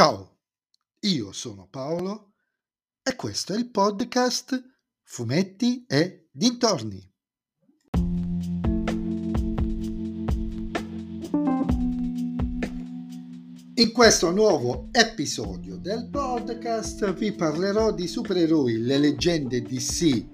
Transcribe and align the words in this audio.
Ciao, 0.00 0.38
io 1.00 1.30
sono 1.30 1.68
Paolo 1.68 2.32
e 3.02 3.14
questo 3.16 3.52
è 3.52 3.58
il 3.58 3.68
podcast 3.68 4.58
Fumetti 5.02 5.84
e 5.86 6.30
Dintorni. 6.32 7.06
In 13.74 13.92
questo 13.92 14.30
nuovo 14.30 14.88
episodio 14.90 15.76
del 15.76 16.08
podcast 16.10 17.12
vi 17.12 17.32
parlerò 17.32 17.92
di 17.92 18.06
supereroi, 18.06 18.78
le 18.78 18.96
leggende 18.96 19.60
DC 19.60 20.26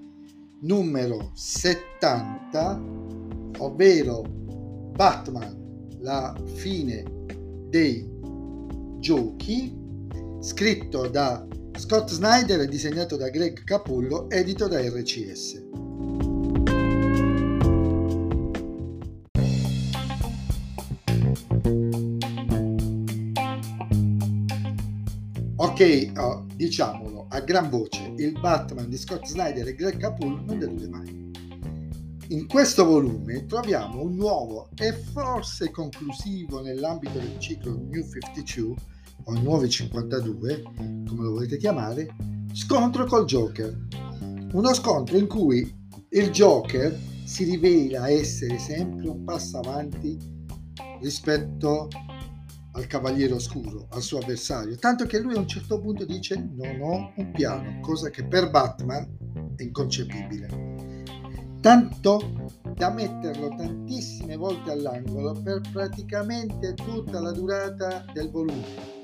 numero 0.61 1.31
70, 1.33 2.81
ovvero 3.57 4.21
Batman, 4.21 5.97
la 5.99 6.33
fine 6.55 7.03
dei 7.67 8.15
giochi, 9.07 9.73
scritto 10.41 11.07
da 11.07 11.47
Scott 11.77 12.09
Snyder 12.09 12.59
e 12.59 12.67
disegnato 12.67 13.15
da 13.15 13.29
Greg 13.29 13.63
Capullo, 13.63 14.29
edito 14.29 14.67
da 14.67 14.81
RCS. 14.81 15.65
Ok, 25.55 26.11
oh, 26.17 26.45
diciamolo 26.53 27.27
a 27.29 27.39
gran 27.39 27.69
voce, 27.69 28.11
il 28.17 28.37
Batman 28.37 28.89
di 28.89 28.97
Scott 28.97 29.25
Snyder 29.25 29.69
e 29.69 29.73
Greg 29.73 29.95
Capullo 29.95 30.41
non 30.45 30.59
delude 30.59 30.87
mai. 30.89 31.31
In 32.31 32.45
questo 32.45 32.83
volume 32.83 33.45
troviamo 33.45 34.01
un 34.01 34.15
nuovo 34.15 34.67
e 34.75 34.91
forse 34.91 35.71
conclusivo 35.71 36.59
nell'ambito 36.59 37.17
del 37.19 37.39
ciclo 37.39 37.71
New 37.71 38.03
52 38.03 38.95
o 39.23 39.33
Nuovi 39.33 39.69
52, 39.69 40.63
come 41.07 41.23
lo 41.23 41.31
volete 41.31 41.57
chiamare, 41.57 42.15
scontro 42.53 43.05
col 43.05 43.25
Joker. 43.25 43.87
Uno 44.53 44.73
scontro 44.73 45.17
in 45.17 45.27
cui 45.27 45.75
il 46.09 46.29
Joker 46.29 46.97
si 47.25 47.43
rivela 47.43 48.09
essere 48.09 48.57
sempre 48.57 49.09
un 49.09 49.23
passo 49.23 49.57
avanti 49.59 50.17
rispetto 51.01 51.87
al 52.71 52.87
Cavaliere 52.87 53.33
Oscuro, 53.33 53.87
al 53.91 54.01
suo 54.01 54.19
avversario, 54.19 54.75
tanto 54.77 55.05
che 55.05 55.19
lui 55.19 55.35
a 55.35 55.39
un 55.39 55.47
certo 55.47 55.79
punto 55.79 56.05
dice 56.05 56.35
non 56.55 56.79
ho 56.81 57.11
un 57.15 57.31
piano, 57.31 57.79
cosa 57.81 58.09
che 58.09 58.23
per 58.23 58.49
Batman 58.49 59.53
è 59.55 59.63
inconcepibile 59.63 60.67
tanto 61.67 62.53
da 62.75 62.89
metterlo 62.91 63.49
tantissime 63.49 64.37
volte 64.37 64.71
all'angolo 64.71 65.33
per 65.33 65.59
praticamente 65.69 66.73
tutta 66.75 67.19
la 67.19 67.31
durata 67.31 68.05
del 68.13 68.29
volume. 68.29 68.96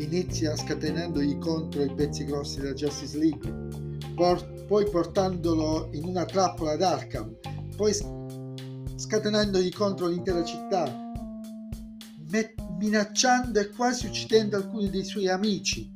Inizia 0.00 0.56
scatenandogli 0.56 1.36
contro 1.36 1.82
i 1.82 1.94
pezzi 1.94 2.24
grossi 2.24 2.58
della 2.58 2.72
Justice 2.72 3.18
League, 3.18 4.14
por- 4.14 4.64
poi 4.66 4.88
portandolo 4.88 5.90
in 5.92 6.04
una 6.04 6.24
trappola 6.24 6.72
ad 6.72 6.80
Arkham, 6.80 7.36
poi 7.76 7.94
scatenandogli 8.96 9.70
contro 9.70 10.06
l'intera 10.06 10.42
città, 10.42 11.12
met- 12.30 12.54
minacciando 12.78 13.60
e 13.60 13.68
quasi 13.68 14.06
uccidendo 14.06 14.56
alcuni 14.56 14.88
dei 14.88 15.04
suoi 15.04 15.28
amici, 15.28 15.94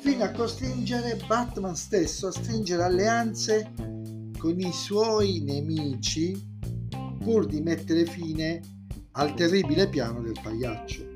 fino 0.00 0.24
a 0.24 0.30
costringere 0.30 1.18
Batman 1.26 1.74
stesso 1.74 2.26
a 2.26 2.32
stringere 2.32 2.82
alleanze 2.82 3.72
con 4.36 4.60
i 4.60 4.72
suoi 4.72 5.40
nemici 5.40 6.38
pur 7.18 7.46
di 7.46 7.62
mettere 7.62 8.04
fine 8.04 8.60
al 9.12 9.32
terribile 9.32 9.88
piano 9.88 10.20
del 10.20 10.38
pagliaccio. 10.42 11.07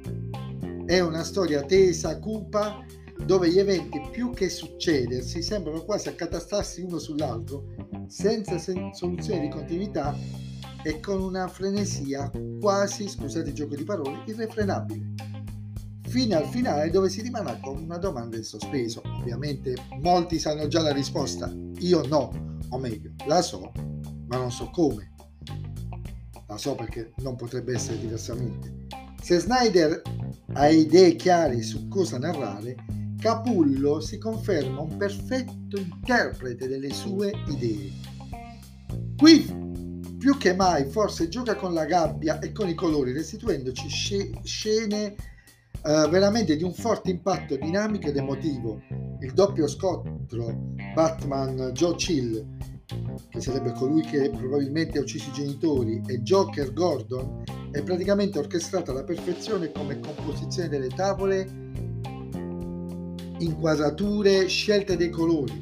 È 0.93 1.01
una 1.01 1.25
storia 1.25 1.63
tesa, 1.63 2.19
cupa, 2.19 2.85
dove 3.25 3.51
gli 3.51 3.59
eventi 3.59 3.99
più 4.11 4.29
che 4.29 4.51
succedersi 4.51 5.41
sembrano 5.41 5.85
quasi 5.85 6.09
accatastarsi 6.09 6.83
uno 6.83 6.99
sull'altro, 6.99 7.65
senza 8.09 8.59
sen- 8.59 8.93
soluzione 8.93 9.41
di 9.41 9.49
continuità 9.49 10.15
e 10.83 11.01
con 11.01 11.23
una 11.23 11.49
frenesia 11.49 12.31
quasi, 12.61 13.09
scusate 13.09 13.49
il 13.49 13.55
gioco 13.55 13.75
di 13.75 13.85
parole, 13.85 14.23
irrefrenabile. 14.27 15.15
Fino 16.09 16.37
al 16.37 16.45
finale 16.45 16.91
dove 16.91 17.09
si 17.09 17.23
rimane 17.23 17.59
con 17.63 17.79
una 17.79 17.97
domanda 17.97 18.37
in 18.37 18.45
sospeso. 18.45 19.01
Ovviamente 19.19 19.75
molti 19.99 20.39
sanno 20.39 20.69
già 20.69 20.83
la 20.83 20.93
risposta, 20.93 21.51
io 21.79 22.07
no, 22.07 22.59
o 22.69 22.77
meglio, 22.77 23.13
la 23.27 23.41
so, 23.41 23.73
ma 24.27 24.37
non 24.37 24.53
so 24.53 24.69
come. 24.69 25.11
La 26.49 26.59
so 26.59 26.75
perché 26.75 27.15
non 27.23 27.35
potrebbe 27.35 27.73
essere 27.73 27.99
diversamente. 27.99 28.89
Se 29.23 29.39
Snyder 29.39 30.03
ha 30.55 30.69
idee 30.69 31.17
chiare 31.17 31.63
su 31.63 31.89
cosa 31.89 32.19
narrare, 32.19 32.77
Capullo 33.19 34.01
si 34.01 34.19
conferma 34.19 34.81
un 34.81 34.97
perfetto 34.97 35.79
interprete 35.79 36.67
delle 36.67 36.93
sue 36.93 37.33
idee. 37.47 37.93
Qui 39.17 39.71
più 40.19 40.37
che 40.37 40.55
mai 40.55 40.85
forse 40.85 41.29
gioca 41.29 41.55
con 41.55 41.73
la 41.73 41.85
gabbia 41.85 42.41
e 42.41 42.53
con 42.53 42.69
i 42.69 42.75
colori, 42.75 43.13
restituendoci 43.13 43.89
scene 44.43 45.15
uh, 45.83 46.09
veramente 46.09 46.57
di 46.57 46.65
un 46.65 46.73
forte 46.73 47.11
impatto 47.11 47.57
dinamico 47.57 48.09
ed 48.09 48.17
emotivo. 48.17 48.83
Il 49.21 49.33
doppio 49.35 49.69
scontro 49.69 50.75
Batman-Joe 50.95 51.95
Chill, 51.95 52.47
che 53.29 53.41
sarebbe 53.41 53.73
colui 53.73 54.03
che 54.03 54.31
probabilmente 54.31 54.99
ha 54.99 55.03
ucciso 55.03 55.31
i 55.31 55.33
genitori, 55.33 56.03
e 56.07 56.23
Joker 56.23 56.73
Gordon, 56.73 57.43
è 57.73 57.83
praticamente 57.83 58.39
orchestrata 58.39 58.93
alla 58.93 59.03
perfezione 59.03 59.73
come 59.73 59.99
composizione 59.99 60.69
delle 60.69 60.89
tavole, 60.89 61.49
inquadrature, 63.39 64.47
scelte 64.47 64.97
dei 64.97 65.11
colori. 65.11 65.61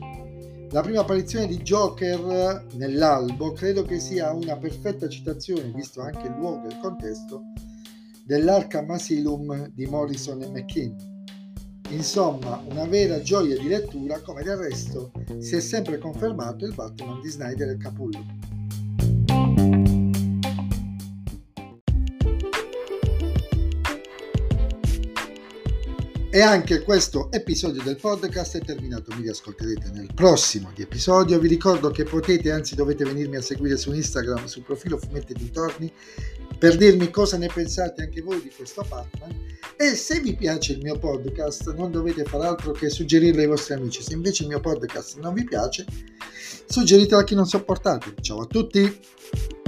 La 0.72 0.82
prima 0.82 1.00
apparizione 1.00 1.46
di 1.46 1.58
Joker 1.58 2.66
nell'albo 2.74 3.52
credo 3.52 3.84
che 3.84 3.98
sia 3.98 4.32
una 4.32 4.56
perfetta 4.56 5.08
citazione, 5.08 5.72
visto 5.72 6.00
anche 6.00 6.26
il 6.26 6.34
luogo 6.36 6.66
e 6.66 6.72
il 6.72 6.78
contesto, 6.80 7.42
dell'Arkham 8.24 8.90
Asylum 8.90 9.70
di 9.72 9.86
Morrison 9.86 10.42
e 10.42 10.48
McKinney. 10.48 11.08
Insomma, 11.90 12.62
una 12.68 12.86
vera 12.86 13.20
gioia 13.20 13.58
di 13.58 13.66
lettura, 13.66 14.20
come 14.20 14.42
del 14.42 14.56
resto 14.56 15.10
si 15.38 15.56
è 15.56 15.60
sempre 15.60 15.98
confermato 15.98 16.64
il 16.64 16.74
Batman 16.74 17.20
di 17.20 17.28
Snyder 17.28 17.70
e 17.70 17.76
Capullo. 17.76 18.39
E 26.32 26.42
anche 26.42 26.82
questo 26.82 27.28
episodio 27.32 27.82
del 27.82 27.96
podcast 27.96 28.56
è 28.56 28.60
terminato, 28.60 29.12
mi 29.16 29.22
riascolterete 29.22 29.90
nel 29.92 30.14
prossimo 30.14 30.70
di 30.72 30.82
episodio. 30.82 31.40
Vi 31.40 31.48
ricordo 31.48 31.90
che 31.90 32.04
potete, 32.04 32.52
anzi 32.52 32.76
dovete 32.76 33.04
venirmi 33.04 33.34
a 33.34 33.42
seguire 33.42 33.76
su 33.76 33.92
Instagram, 33.92 34.44
sul 34.44 34.62
profilo 34.62 34.96
Fumetti 34.96 35.32
Dintorni, 35.32 35.92
per 36.56 36.76
dirmi 36.76 37.10
cosa 37.10 37.36
ne 37.36 37.48
pensate 37.52 38.02
anche 38.02 38.20
voi 38.20 38.40
di 38.40 38.52
questo 38.54 38.86
Batman 38.88 39.36
e 39.76 39.96
se 39.96 40.20
vi 40.20 40.36
piace 40.36 40.74
il 40.74 40.82
mio 40.82 40.98
podcast 41.00 41.74
non 41.74 41.90
dovete 41.90 42.22
fare 42.22 42.46
altro 42.46 42.70
che 42.70 42.90
suggerirlo 42.90 43.40
ai 43.40 43.48
vostri 43.48 43.74
amici. 43.74 44.00
Se 44.00 44.12
invece 44.12 44.44
il 44.44 44.50
mio 44.50 44.60
podcast 44.60 45.18
non 45.18 45.34
vi 45.34 45.42
piace, 45.42 45.84
suggeritelo 46.66 47.22
a 47.22 47.24
chi 47.24 47.34
non 47.34 47.46
sopportate. 47.46 48.14
Ciao 48.20 48.42
a 48.42 48.46
tutti! 48.46 49.59